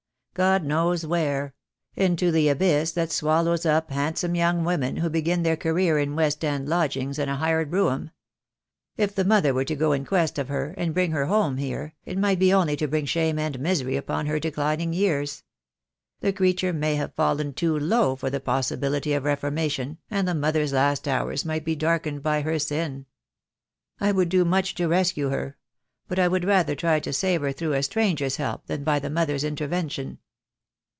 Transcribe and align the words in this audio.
God 0.33 0.63
knows 0.63 1.05
where: 1.05 1.53
into 1.93 2.31
the 2.31 2.47
abyss 2.47 2.93
that 2.93 3.11
swallows 3.11 3.65
up 3.65 3.91
handsome 3.91 4.33
young 4.33 4.63
women 4.63 4.95
who 4.95 5.09
begin 5.09 5.43
their 5.43 5.57
career 5.57 5.99
in 5.99 6.15
West 6.15 6.45
End 6.45 6.69
lodgings 6.69 7.19
and 7.19 7.29
a 7.29 7.35
hired 7.35 7.69
brougham. 7.69 8.11
If 8.95 9.13
the 9.13 9.25
mother 9.25 9.53
were 9.53 9.65
to 9.65 9.75
go 9.75 9.91
in 9.91 10.05
quest 10.05 10.39
of 10.39 10.47
her, 10.47 10.73
and 10.77 10.93
bring 10.93 11.11
her 11.11 11.25
home 11.25 11.57
here, 11.57 11.95
it 12.05 12.17
might 12.17 12.39
be 12.39 12.53
only 12.53 12.77
to 12.77 12.87
bring 12.87 13.05
shame 13.05 13.37
and 13.37 13.59
misery 13.59 13.97
upon 13.97 14.25
her 14.27 14.39
declining 14.39 14.93
years. 14.93 15.43
The 16.21 16.31
creature 16.31 16.71
may 16.71 16.95
have 16.95 17.13
fallen 17.13 17.53
too 17.53 17.77
low 17.77 18.15
for 18.15 18.29
the 18.29 18.39
possibility 18.39 19.11
of 19.11 19.25
reformation, 19.25 19.97
and 20.09 20.25
the 20.25 20.33
mother's 20.33 20.71
last 20.71 21.09
hours 21.09 21.43
might 21.43 21.65
be 21.65 21.75
darkened 21.75 22.23
by 22.23 22.41
her 22.43 22.57
sin. 22.57 23.05
I 23.99 24.13
would 24.13 24.29
do 24.29 24.45
much 24.45 24.75
to 24.75 24.87
rescue 24.87 25.27
her— 25.27 25.57
but 26.07 26.19
I 26.19 26.27
would 26.27 26.43
rather 26.43 26.75
try 26.75 26.99
so 26.99 27.11
save 27.11 27.39
her 27.41 27.53
through 27.53 27.71
a 27.71 27.81
stranger's 27.81 28.35
help 28.35 28.65
than 28.65 28.83
by 28.83 28.99
the 28.99 29.09
mother's 29.09 29.45
intervention." 29.45 30.17